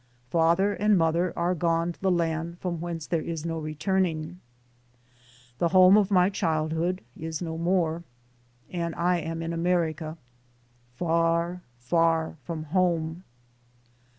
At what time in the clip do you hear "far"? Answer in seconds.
10.95-11.61, 11.77-12.37